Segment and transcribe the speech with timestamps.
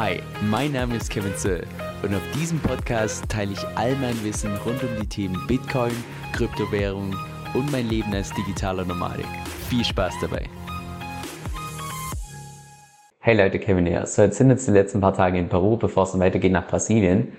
[0.00, 1.66] Hi, mein Name ist Kevin Zöll
[2.04, 5.90] und auf diesem Podcast teile ich all mein Wissen rund um die Themen Bitcoin,
[6.32, 7.16] Kryptowährung
[7.52, 9.26] und mein Leben als digitaler Nomadik.
[9.68, 10.44] Viel Spaß dabei!
[13.18, 14.06] Hey Leute, Kevin hier.
[14.06, 16.68] So, jetzt sind jetzt die letzten paar Tage in Peru, bevor es dann weitergeht nach
[16.68, 17.32] Brasilien.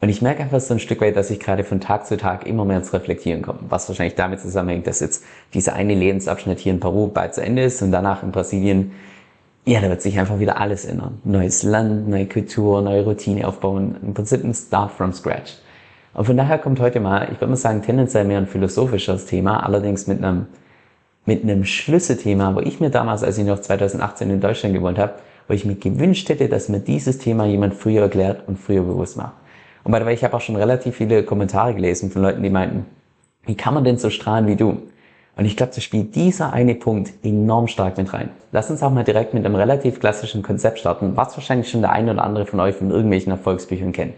[0.00, 2.44] Und ich merke einfach so ein Stück weit, dass ich gerade von Tag zu Tag
[2.44, 3.60] immer mehr ins Reflektieren komme.
[3.68, 5.24] Was wahrscheinlich damit zusammenhängt, dass jetzt
[5.54, 8.90] dieser eine Lebensabschnitt hier in Peru bald zu Ende ist und danach in Brasilien
[9.70, 11.20] ja, da wird sich einfach wieder alles ändern.
[11.22, 13.94] Neues Land, neue Kultur, neue Routine aufbauen.
[14.02, 15.58] Im Prinzip ein Start from scratch.
[16.12, 19.64] Und von daher kommt heute mal, ich würde mal sagen, tendenziell mehr ein philosophisches Thema,
[19.64, 20.46] allerdings mit einem,
[21.24, 25.14] mit einem Schlüsselthema, wo ich mir damals, als ich noch 2018 in Deutschland gewohnt habe,
[25.46, 29.16] wo ich mir gewünscht hätte, dass mir dieses Thema jemand früher erklärt und früher bewusst
[29.16, 29.34] macht.
[29.84, 32.86] Und the way, ich habe auch schon relativ viele Kommentare gelesen von Leuten, die meinten,
[33.46, 34.82] wie kann man denn so strahlen wie du?
[35.36, 38.30] Und ich glaube, da spielt dieser eine Punkt enorm stark mit rein.
[38.52, 41.92] Lass uns auch mal direkt mit einem relativ klassischen Konzept starten, was wahrscheinlich schon der
[41.92, 44.14] eine oder andere von euch von irgendwelchen Erfolgsbüchern kennt.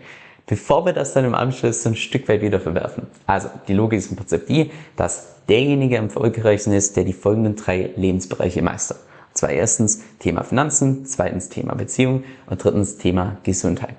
[0.47, 3.07] Bevor wir das dann im Anschluss so ein Stück weit wieder verwerfen.
[3.27, 7.57] Also, die Logik ist im Prinzip die, dass derjenige am erfolgreichsten ist, der die folgenden
[7.57, 8.99] drei Lebensbereiche meistert.
[9.29, 13.95] Und zwar erstens Thema Finanzen, zweitens Thema Beziehung und drittens Thema Gesundheit.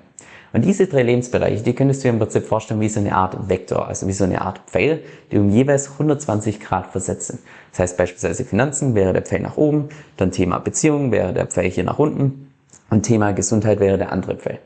[0.54, 3.48] Und diese drei Lebensbereiche, die könntest du dir im Prinzip vorstellen wie so eine Art
[3.48, 5.00] Vektor, also wie so eine Art Pfeil,
[5.32, 7.40] die um jeweils 120 Grad versetzt sind.
[7.72, 11.70] Das heißt beispielsweise Finanzen wäre der Pfeil nach oben, dann Thema Beziehung wäre der Pfeil
[11.70, 12.52] hier nach unten
[12.88, 14.60] und Thema Gesundheit wäre der andere Pfeil.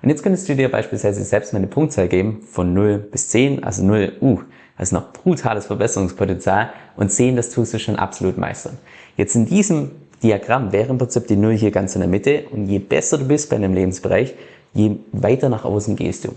[0.00, 3.64] Und jetzt könntest du dir beispielsweise selbst mal eine Punktzahl geben von 0 bis 10,
[3.64, 4.40] also 0, uh,
[4.78, 8.78] ist noch brutales Verbesserungspotenzial und 10, das tust du schon absolut meistern.
[9.18, 9.90] Jetzt in diesem
[10.22, 13.28] Diagramm wäre im Prinzip die 0 hier ganz in der Mitte und je besser du
[13.28, 14.34] bist bei einem Lebensbereich,
[14.74, 16.34] je weiter nach außen gehst du.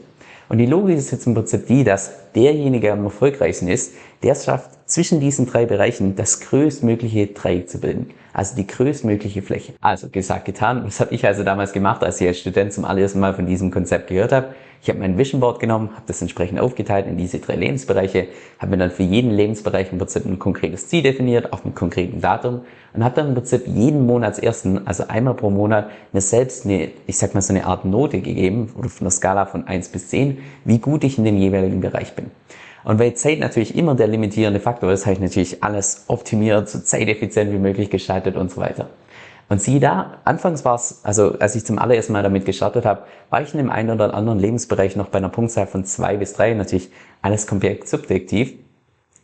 [0.49, 4.31] Und die Logik ist jetzt im Prinzip die, dass derjenige, der am erfolgreichsten ist, der
[4.31, 8.11] es schafft, zwischen diesen drei Bereichen das größtmögliche Dreieck zu bilden.
[8.31, 9.73] Also die größtmögliche Fläche.
[9.81, 10.83] Also gesagt, getan.
[10.85, 13.71] Was habe ich also damals gemacht, als ich als Student zum allerersten Mal von diesem
[13.71, 14.55] Konzept gehört habe?
[14.81, 18.27] Ich habe mein Vision Board genommen, habe das entsprechend aufgeteilt in diese drei Lebensbereiche,
[18.59, 22.21] habe mir dann für jeden Lebensbereich im Prinzip ein konkretes Ziel definiert, auf einem konkreten
[22.21, 22.61] Datum
[22.93, 27.17] und habe dann im Prinzip jeden Monatsersten, also einmal pro Monat, mir selbst eine, ich
[27.17, 30.37] sag mal so eine Art Note gegeben, oder von der Skala von 1 bis 10,
[30.65, 32.31] wie gut ich in dem jeweiligen Bereich bin.
[32.83, 36.79] Und weil Zeit natürlich immer der limitierende Faktor ist, habe ich natürlich alles optimiert, so
[36.79, 38.89] zeiteffizient wie möglich gestaltet und so weiter.
[39.49, 43.03] Und siehe da, anfangs war es, also als ich zum allerersten Mal damit gestartet habe,
[43.29, 46.33] war ich in dem einen oder anderen Lebensbereich noch bei einer Punktzahl von zwei bis
[46.33, 46.89] drei, natürlich
[47.21, 48.53] alles komplett subjektiv.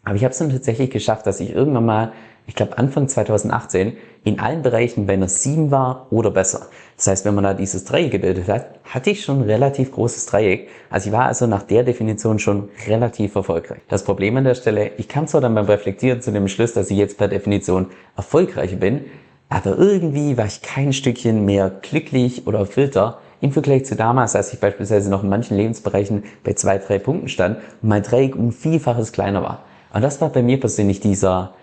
[0.06, 2.14] Aber ich habe es dann tatsächlich geschafft, dass ich irgendwann mal
[2.46, 3.96] ich glaube Anfang 2018,
[4.26, 6.68] in allen Bereichen bei einer 7 war oder besser.
[6.98, 10.26] Das heißt, wenn man da dieses Dreieck gebildet hat, hatte ich schon ein relativ großes
[10.28, 10.70] Dreieck.
[10.90, 13.82] Also ich war also nach der Definition schon relativ erfolgreich.
[13.90, 16.90] Das Problem an der Stelle, ich kam zwar dann beim Reflektieren zu dem Schluss, dass
[16.90, 19.06] ich jetzt per Definition erfolgreicher bin,
[19.54, 24.52] aber irgendwie war ich kein Stückchen mehr glücklich oder erfüllter im Vergleich zu damals, als
[24.52, 28.52] ich beispielsweise noch in manchen Lebensbereichen bei zwei, drei Punkten stand und mein Dreieck um
[28.52, 29.64] Vielfaches kleiner war.
[29.94, 31.54] Und das war bei mir persönlich dieser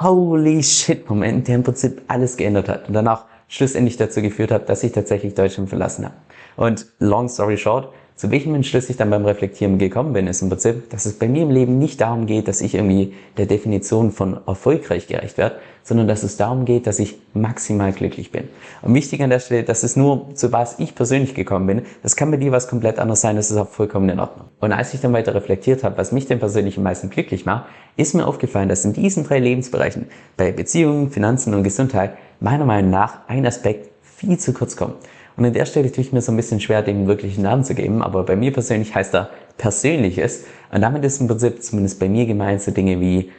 [0.00, 4.70] holy shit Moment, der im Prinzip alles geändert hat und danach schlussendlich dazu geführt hat,
[4.70, 6.14] dass ich tatsächlich Deutschland verlassen habe.
[6.56, 10.48] Und long story short, zu welchem Entschluss ich dann beim Reflektieren gekommen bin, ist im
[10.48, 14.12] Prinzip, dass es bei mir im Leben nicht darum geht, dass ich irgendwie der Definition
[14.12, 18.48] von erfolgreich gerecht werde, sondern dass es darum geht, dass ich maximal glücklich bin.
[18.82, 21.82] Und wichtig an der Stelle, dass es nur zu was ich persönlich gekommen bin.
[22.02, 24.46] Das kann bei dir was komplett anderes sein, das ist auch vollkommen in Ordnung.
[24.60, 27.64] Und als ich dann weiter reflektiert habe, was mich denn persönlich am meisten glücklich macht,
[27.96, 30.06] ist mir aufgefallen, dass in diesen drei Lebensbereichen,
[30.36, 34.94] bei Beziehungen, Finanzen und Gesundheit, meiner Meinung nach ein Aspekt viel zu kurz kommt.
[35.36, 37.74] Und an der Stelle tue ich mir so ein bisschen schwer, dem wirklichen Namen zu
[37.74, 40.44] geben, aber bei mir persönlich heißt er Persönliches.
[40.72, 43.30] Und damit ist im Prinzip zumindest bei mir gemeint so Dinge wie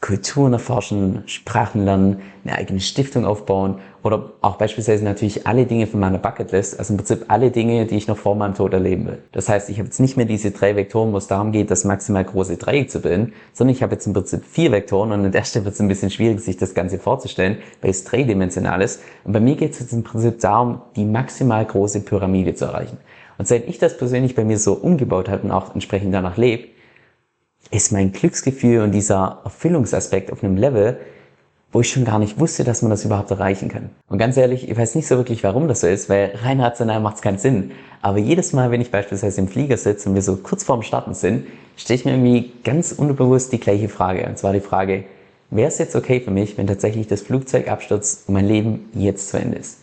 [0.00, 5.98] Kulturen erforschen, Sprachen lernen, eine eigene Stiftung aufbauen oder auch beispielsweise natürlich alle Dinge von
[5.98, 9.18] meiner Bucketlist, also im Prinzip alle Dinge, die ich noch vor meinem Tod erleben will.
[9.32, 11.84] Das heißt, ich habe jetzt nicht mehr diese drei Vektoren, wo es darum geht, das
[11.84, 15.32] maximal große Dreieck zu bilden, sondern ich habe jetzt im Prinzip vier Vektoren und an
[15.32, 19.02] der Stelle wird es ein bisschen schwierig, sich das Ganze vorzustellen, weil es dreidimensional ist.
[19.24, 22.98] Und bei mir geht es jetzt im Prinzip darum, die maximal große Pyramide zu erreichen.
[23.36, 26.68] Und seit ich das persönlich bei mir so umgebaut habe und auch entsprechend danach lebe,
[27.70, 30.98] ist mein Glücksgefühl und dieser Erfüllungsaspekt auf einem Level,
[31.70, 33.90] wo ich schon gar nicht wusste, dass man das überhaupt erreichen kann.
[34.08, 37.00] Und ganz ehrlich, ich weiß nicht so wirklich, warum das so ist, weil rein rational
[37.00, 37.72] macht es keinen Sinn.
[38.00, 41.12] Aber jedes Mal, wenn ich beispielsweise im Flieger sitze und wir so kurz vorm Starten
[41.12, 41.46] sind,
[41.76, 44.26] stelle ich mir irgendwie ganz unbewusst die gleiche Frage.
[44.26, 45.04] Und zwar die Frage,
[45.50, 49.28] wäre es jetzt okay für mich, wenn tatsächlich das Flugzeug abstürzt und mein Leben jetzt
[49.28, 49.80] zu Ende ist?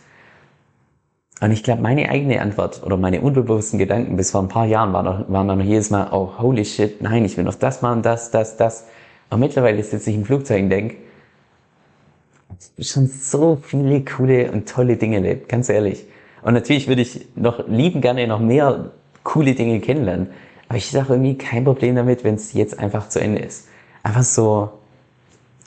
[1.40, 4.92] Und ich glaube, meine eigene Antwort oder meine unbewussten Gedanken bis vor ein paar Jahren
[4.94, 8.02] waren, noch, waren dann jedes Mal, oh, holy shit, nein, ich will noch das machen,
[8.02, 8.86] das, das, das.
[9.28, 10.96] Und mittlerweile sitze ich im Flugzeug und denke,
[12.78, 16.04] schon so viele coole und tolle Dinge erlebt, ganz ehrlich.
[16.42, 18.92] Und natürlich würde ich noch lieben gerne noch mehr
[19.24, 20.28] coole Dinge kennenlernen.
[20.68, 23.68] Aber ich sage irgendwie kein Problem damit, wenn es jetzt einfach zu Ende ist.
[24.02, 24.70] Einfach so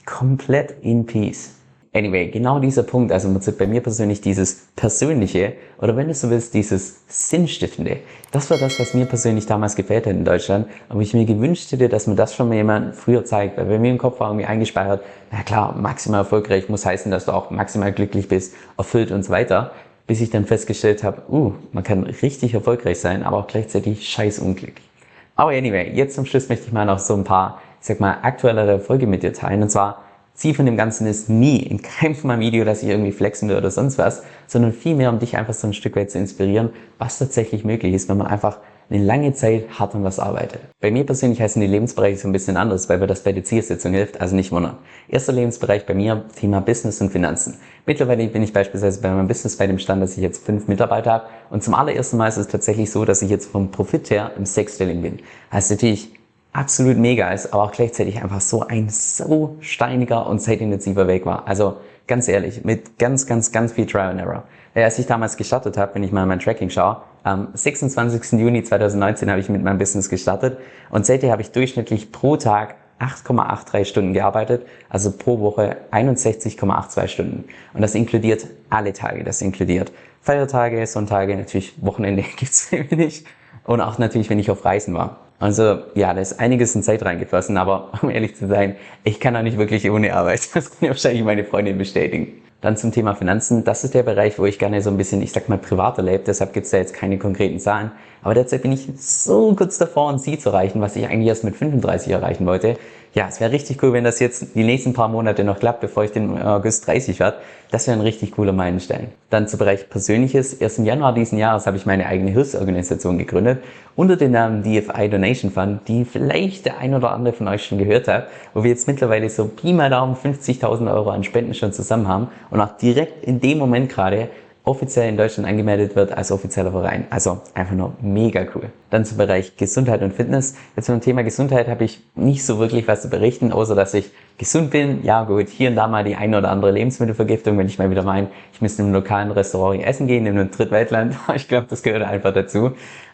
[0.06, 1.59] komplett in Peace.
[1.92, 6.54] Anyway, genau dieser Punkt, also bei mir persönlich dieses Persönliche oder wenn du so willst,
[6.54, 7.98] dieses Sinnstiftende,
[8.32, 10.68] das war das, was mir persönlich damals gefällt hat in Deutschland.
[10.90, 13.80] Und ich mir gewünscht hätte, dass mir das schon mal jemand früher zeigt, weil bei
[13.80, 15.02] mir im Kopf war irgendwie eingespeichert,
[15.32, 19.32] na klar, maximal erfolgreich muss heißen, dass du auch maximal glücklich bist, erfüllt und so
[19.32, 19.72] weiter,
[20.06, 24.38] bis ich dann festgestellt habe, uh, man kann richtig erfolgreich sein, aber auch gleichzeitig scheiß
[24.38, 24.88] unglücklich.
[25.36, 28.18] Aber anyway, jetzt zum Schluss möchte ich mal noch so ein paar, ich sag mal,
[28.22, 29.64] aktuellere Erfolge mit dir teilen.
[29.64, 30.04] Und zwar
[30.40, 33.58] Ziel von dem Ganzen ist nie, in keinem mal Video, dass ich irgendwie flexen will
[33.58, 37.20] oder sonst was, sondern vielmehr, um dich einfach so ein Stück weit zu inspirieren, was
[37.20, 38.60] tatsächlich möglich ist, wenn man einfach
[38.90, 40.62] eine lange Zeit hart an was arbeitet.
[40.80, 43.44] Bei mir persönlich heißen die Lebensbereiche so ein bisschen anders, weil mir das bei der
[43.44, 44.78] Zielsetzung hilft, also nicht wundern.
[45.10, 47.58] Erster Lebensbereich bei mir, Thema Business und Finanzen.
[47.86, 51.12] Mittlerweile bin ich beispielsweise bei meinem Business bei dem Stand, dass ich jetzt fünf Mitarbeiter
[51.12, 54.32] habe und zum allerersten Mal ist es tatsächlich so, dass ich jetzt vom Profit her
[54.38, 55.20] im Sechsstelling bin.
[55.52, 56.14] Heißt natürlich,
[56.54, 61.48] absolut mega ist, aber auch gleichzeitig einfach so ein so steiniger und zeitintensiver Weg war.
[61.48, 64.44] Also ganz ehrlich, mit ganz, ganz, ganz viel Trial and Error.
[64.76, 68.40] Als ich damals gestartet habe, wenn ich mal mein Tracking schaue, am 26.
[68.40, 70.58] Juni 2019 habe ich mit meinem Business gestartet
[70.90, 77.46] und seitdem habe ich durchschnittlich pro Tag 8,83 Stunden gearbeitet, also pro Woche 61,82 Stunden.
[77.74, 79.92] Und das inkludiert alle Tage, das inkludiert
[80.22, 83.26] Feiertage, Sonntage, natürlich Wochenende gibt's nicht
[83.66, 85.29] und auch natürlich, wenn ich auf Reisen war.
[85.40, 89.36] Also ja, da ist einiges in Zeit reingeflossen, aber um ehrlich zu sein, ich kann
[89.36, 90.42] auch nicht wirklich ohne Arbeit.
[90.54, 92.42] Das kann ja wahrscheinlich meine Freundin bestätigen.
[92.62, 93.64] Dann zum Thema Finanzen.
[93.64, 96.24] Das ist der Bereich, wo ich gerne so ein bisschen, ich sag mal, privater lebe.
[96.26, 97.92] Deshalb gibt's da jetzt keine konkreten Zahlen.
[98.22, 101.46] Aber derzeit bin ich so kurz davor, ein Ziel zu erreichen, was ich eigentlich erst
[101.46, 102.78] mit 35 erreichen wollte
[103.14, 106.04] ja, es wäre richtig cool, wenn das jetzt die nächsten paar Monate noch klappt, bevor
[106.04, 107.38] ich den August 30 werde.
[107.72, 109.08] Das wäre ein richtig cooler Meilenstein.
[109.30, 110.54] Dann zu Bereich Persönliches.
[110.54, 113.64] Erst im Januar diesen Jahres habe ich meine eigene Hilfsorganisation gegründet
[113.96, 117.80] unter dem Namen DFI Donation Fund, die vielleicht der ein oder andere von euch schon
[117.80, 121.74] gehört hat, wo wir jetzt mittlerweile so Pi mal Daumen 50.000 Euro an Spenden schon
[121.74, 124.30] zusammen haben und auch direkt in dem Moment gerade
[124.70, 127.06] offiziell in Deutschland angemeldet wird als offizieller Verein.
[127.10, 128.70] Also einfach nur mega cool.
[128.90, 130.56] Dann zum Bereich Gesundheit und Fitness.
[130.76, 134.12] Jetzt zum Thema Gesundheit habe ich nicht so wirklich was zu berichten, außer dass ich
[134.38, 135.04] gesund bin.
[135.04, 138.04] Ja gut, hier und da mal die eine oder andere Lebensmittelvergiftung, wenn ich mal wieder
[138.04, 141.16] meine, ich müsste in einem lokalen Restaurant essen gehen, in einem Drittweltland.
[141.36, 142.72] Ich glaube, das gehört einfach dazu.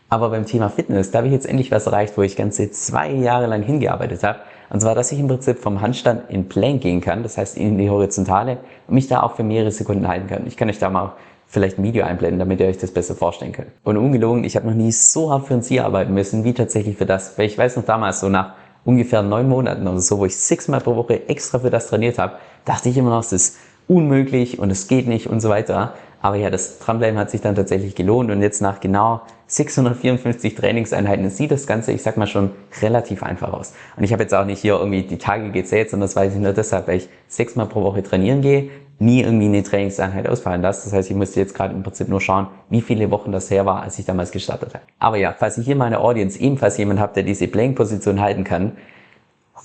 [0.10, 3.12] Aber beim Thema Fitness, da habe ich jetzt endlich was erreicht, wo ich ganze zwei
[3.12, 4.40] Jahre lang hingearbeitet habe.
[4.76, 7.78] Und zwar, dass ich im Prinzip vom Handstand in Plank gehen kann, das heißt in
[7.78, 8.58] die Horizontale
[8.90, 10.46] und mich da auch für mehrere Sekunden halten kann.
[10.48, 11.14] Ich kann euch da mal
[11.48, 13.70] vielleicht ein Video einblenden, damit ihr euch das besser vorstellen könnt.
[13.86, 16.98] Und ungelogen, ich habe noch nie so hart für ein Ziel arbeiten müssen, wie tatsächlich
[16.98, 17.38] für das.
[17.38, 18.52] Weil ich weiß noch damals, so nach
[18.84, 22.34] ungefähr neun Monaten oder so, wo ich sechsmal pro Woche extra für das trainiert habe,
[22.66, 23.58] dachte ich immer noch, es ist
[23.88, 25.94] unmöglich und es geht nicht und so weiter.
[26.26, 31.30] Aber ja, das Dranbleiben hat sich dann tatsächlich gelohnt und jetzt nach genau 654 Trainingseinheiten
[31.30, 32.50] sieht das Ganze, ich sag mal schon,
[32.82, 33.76] relativ einfach aus.
[33.96, 36.40] Und ich habe jetzt auch nicht hier irgendwie die Tage gezählt, sondern das weiß ich
[36.40, 40.86] nur deshalb, weil ich sechsmal pro Woche trainieren gehe, nie irgendwie eine Trainingseinheit ausfallen lasse.
[40.86, 43.68] Das heißt, ich musste jetzt gerade im Prinzip nur schauen, wie viele Wochen das her
[43.68, 44.86] war, als ich damals gestartet habe.
[44.98, 48.72] Aber ja, falls ich hier meine Audience ebenfalls jemand habe, der diese Playing-Position halten kann,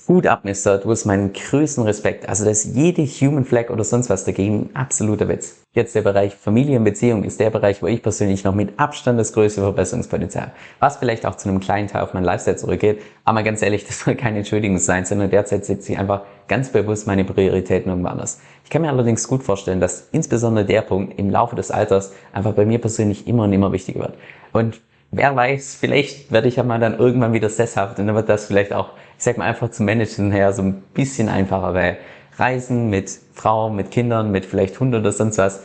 [0.07, 2.27] Hut ab, Mister, du hast meinen größten Respekt.
[2.29, 5.57] Also das ist jede Human Flag oder sonst was dagegen absoluter Witz.
[5.73, 9.19] Jetzt der Bereich Familie und Beziehung ist der Bereich, wo ich persönlich noch mit Abstand
[9.19, 10.53] das größte Verbesserungspotenzial habe.
[10.79, 13.01] Was vielleicht auch zu einem kleinen Teil auf mein Lifestyle zurückgeht.
[13.25, 17.05] Aber ganz ehrlich, das soll keine Entschuldigung sein, sondern derzeit setze ich einfach ganz bewusst
[17.05, 18.39] meine Prioritäten irgendwo anders.
[18.63, 22.53] Ich kann mir allerdings gut vorstellen, dass insbesondere der Punkt im Laufe des Alters einfach
[22.53, 24.13] bei mir persönlich immer und immer wichtiger wird.
[24.53, 24.79] Und
[25.11, 28.45] wer weiß, vielleicht werde ich ja mal dann irgendwann wieder sesshaft und dann wird das
[28.45, 31.97] vielleicht auch, ich sag mal, einfach zu managen her so ein bisschen einfacher, weil
[32.37, 35.63] Reisen mit Frau, mit Kindern, mit vielleicht Hund oder sonst was,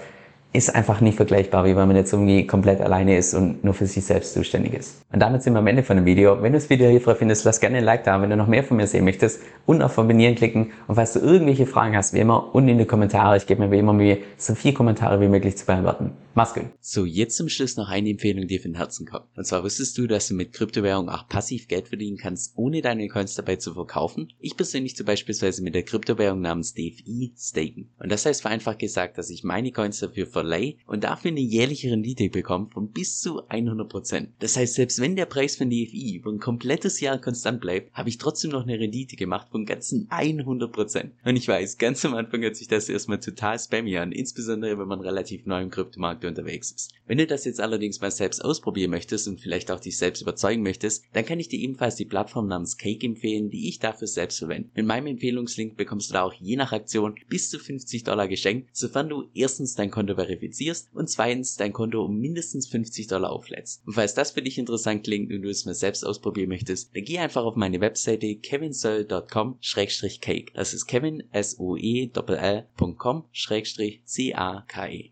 [0.57, 3.87] ist einfach nicht vergleichbar, wie wenn man jetzt irgendwie komplett alleine ist und nur für
[3.87, 5.03] sich selbst zuständig ist.
[5.13, 6.43] Und damit sind wir am Ende von dem Video.
[6.43, 8.21] Wenn du das Video hilfreich findest, lass gerne ein Like da.
[8.21, 10.73] Wenn du noch mehr von mir sehen möchtest, und auf Abonnieren klicken.
[10.87, 13.37] Und falls du irgendwelche Fragen hast, wie immer, unten in die Kommentare.
[13.37, 16.13] Ich gebe mir wie immer Mühe, so viele Kommentare wie möglich zu beantworten.
[16.35, 16.67] Mach's gut.
[16.81, 19.25] So, jetzt zum Schluss noch eine Empfehlung, die von Herzen kommt.
[19.37, 23.09] Und zwar wusstest du, dass du mit Kryptowährung auch passiv Geld verdienen kannst, ohne deine
[23.09, 24.29] Coins dabei zu verkaufen?
[24.39, 27.89] Ich persönlich zum beispielsweise mit der Kryptowährung namens DFI staken.
[27.99, 31.91] Und das heißt vereinfacht gesagt, dass ich meine Coins dafür verleihe und dafür eine jährliche
[31.91, 34.29] Rendite bekommt von bis zu 100%.
[34.39, 38.09] Das heißt, selbst wenn der Preis von DFI über ein komplettes Jahr konstant bleibt, habe
[38.09, 41.11] ich trotzdem noch eine Rendite gemacht von ganzen 100%.
[41.25, 44.89] Und ich weiß, ganz am Anfang hört sich das erstmal total spammy an, insbesondere wenn
[44.89, 46.93] man relativ neu im Kryptomarkt unterwegs ist.
[47.07, 50.63] Wenn du das jetzt allerdings mal selbst ausprobieren möchtest und vielleicht auch dich selbst überzeugen
[50.63, 54.39] möchtest, dann kann ich dir ebenfalls die Plattform namens Cake empfehlen, die ich dafür selbst
[54.39, 54.71] verwende.
[54.75, 58.71] Mit meinem Empfehlungslink bekommst du da auch je nach Aktion bis zu 50 Dollar geschenkt,
[58.73, 63.31] sofern du erstens dein Konto verifizierst verifizierst und zweitens dein Konto um mindestens 50 Dollar
[63.31, 63.83] auflädst.
[63.87, 67.05] Und falls das für dich interessant klingt und du es mal selbst ausprobieren möchtest, dann
[67.05, 70.53] geh einfach auf meine Webseite kevinsoe.com-cake.
[70.55, 73.21] Das ist kevin, s o e l.com-c-a-k-e.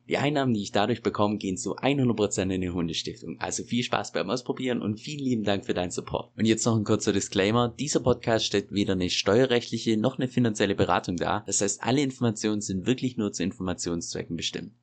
[0.08, 3.40] Die Einnahmen, die ich dadurch bekomme, gehen zu 100% in die Hundestiftung.
[3.40, 6.30] Also viel Spaß beim Ausprobieren und vielen lieben Dank für deinen Support.
[6.36, 7.74] Und jetzt noch ein kurzer Disclaimer.
[7.78, 11.44] Dieser Podcast stellt weder eine steuerrechtliche noch eine finanzielle Beratung dar.
[11.46, 14.74] Das heißt, alle Informationen sind wirklich nur zu Informationszwecken bestimmt.